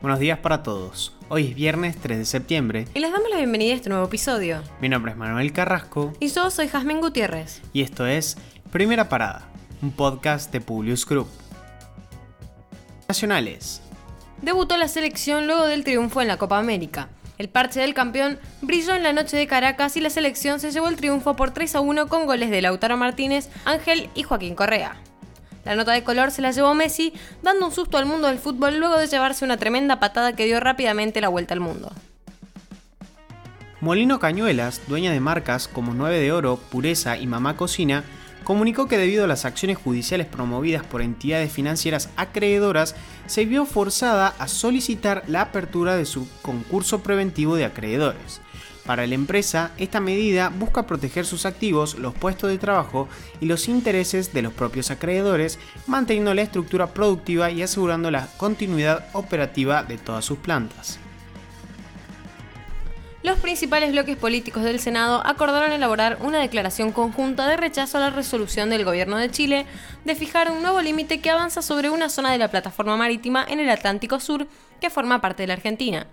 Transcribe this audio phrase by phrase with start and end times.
[0.00, 1.12] Buenos días para todos.
[1.28, 2.86] Hoy es viernes 3 de septiembre.
[2.94, 4.62] Y les damos la bienvenida a este nuevo episodio.
[4.80, 6.14] Mi nombre es Manuel Carrasco.
[6.20, 7.60] Y yo soy Jazmín Gutiérrez.
[7.74, 8.38] Y esto es
[8.72, 9.46] Primera Parada,
[9.82, 11.28] un podcast de Publius Group.
[13.08, 13.82] Nacionales.
[14.40, 17.10] Debutó la selección luego del triunfo en la Copa América.
[17.36, 20.88] El parche del campeón brilló en la noche de Caracas y la selección se llevó
[20.88, 24.96] el triunfo por 3 a 1 con goles de Lautaro Martínez, Ángel y Joaquín Correa.
[25.64, 28.78] La nota de color se la llevó Messi, dando un susto al mundo del fútbol
[28.78, 31.92] luego de llevarse una tremenda patada que dio rápidamente la vuelta al mundo.
[33.80, 38.04] Molino Cañuelas, dueña de marcas como 9 de Oro, Pureza y Mamá Cocina,
[38.44, 42.94] comunicó que debido a las acciones judiciales promovidas por entidades financieras acreedoras,
[43.26, 48.40] se vio forzada a solicitar la apertura de su concurso preventivo de acreedores.
[48.90, 53.08] Para la empresa, esta medida busca proteger sus activos, los puestos de trabajo
[53.40, 59.06] y los intereses de los propios acreedores, manteniendo la estructura productiva y asegurando la continuidad
[59.12, 60.98] operativa de todas sus plantas.
[63.22, 68.10] Los principales bloques políticos del Senado acordaron elaborar una declaración conjunta de rechazo a la
[68.10, 69.66] resolución del gobierno de Chile
[70.06, 73.60] de fijar un nuevo límite que avanza sobre una zona de la plataforma marítima en
[73.60, 74.46] el Atlántico Sur
[74.80, 76.06] que forma parte de la Argentina.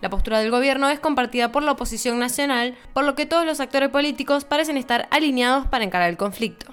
[0.00, 3.60] La postura del gobierno es compartida por la oposición nacional, por lo que todos los
[3.60, 6.72] actores políticos parecen estar alineados para encarar el conflicto.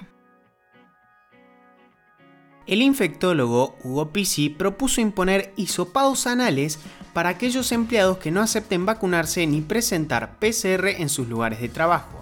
[2.65, 6.79] El infectólogo Hugo Pisi propuso imponer hisopados anales
[7.13, 12.21] para aquellos empleados que no acepten vacunarse ni presentar PCR en sus lugares de trabajo.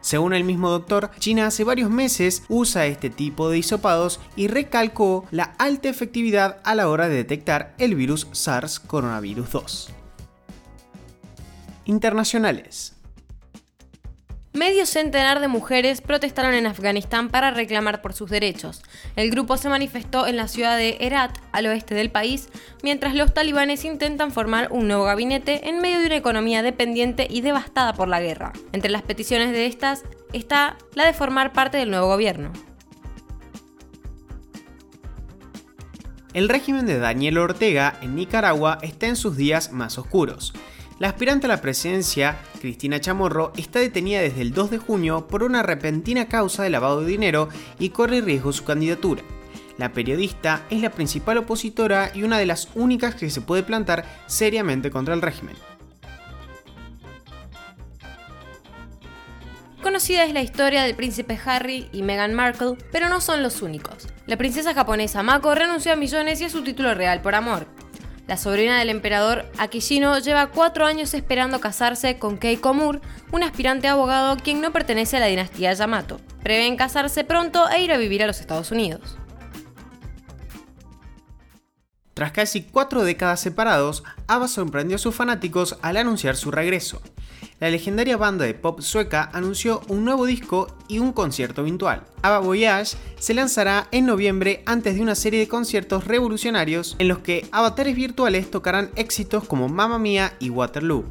[0.00, 5.26] Según el mismo doctor, China hace varios meses usa este tipo de hisopados y recalcó
[5.30, 9.88] la alta efectividad a la hora de detectar el virus SARS coronavirus 2.
[11.86, 12.97] Internacionales.
[14.58, 18.82] Medio centenar de mujeres protestaron en Afganistán para reclamar por sus derechos.
[19.14, 22.48] El grupo se manifestó en la ciudad de Herat, al oeste del país,
[22.82, 27.40] mientras los talibanes intentan formar un nuevo gabinete en medio de una economía dependiente y
[27.40, 28.52] devastada por la guerra.
[28.72, 30.02] Entre las peticiones de estas
[30.32, 32.52] está la de formar parte del nuevo gobierno.
[36.34, 40.52] El régimen de Daniel Ortega en Nicaragua está en sus días más oscuros.
[40.98, 45.44] La aspirante a la presidencia, Cristina Chamorro, está detenida desde el 2 de junio por
[45.44, 47.48] una repentina causa de lavado de dinero
[47.78, 49.22] y corre riesgo su candidatura.
[49.76, 54.04] La periodista es la principal opositora y una de las únicas que se puede plantar
[54.26, 55.54] seriamente contra el régimen.
[59.80, 64.08] Conocida es la historia del príncipe Harry y Meghan Markle, pero no son los únicos.
[64.26, 67.68] La princesa japonesa Mako renunció a millones y a su título real por amor.
[68.28, 73.00] La sobrina del emperador Akishino lleva cuatro años esperando casarse con Keiko Moore,
[73.32, 76.20] un aspirante abogado quien no pertenece a la dinastía Yamato.
[76.42, 79.16] Prevén casarse pronto e ir a vivir a los Estados Unidos.
[82.12, 87.00] Tras casi cuatro décadas separados, ABBA sorprendió a sus fanáticos al anunciar su regreso
[87.60, 92.04] la legendaria banda de pop sueca anunció un nuevo disco y un concierto virtual.
[92.22, 97.18] ABBA Voyage se lanzará en noviembre antes de una serie de conciertos revolucionarios en los
[97.18, 101.04] que avatares virtuales tocarán éxitos como Mamma Mia y Waterloo.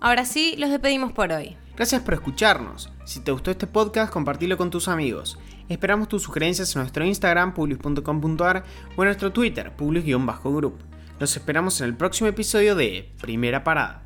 [0.00, 1.56] Ahora sí, los despedimos por hoy.
[1.74, 2.90] Gracias por escucharnos.
[3.04, 5.38] Si te gustó este podcast, compartilo con tus amigos.
[5.68, 8.64] Esperamos tus sugerencias en nuestro Instagram, publius.com.ar
[8.96, 10.78] o en nuestro Twitter, publius-group.
[11.18, 14.05] Los esperamos en el próximo episodio de Primera Parada.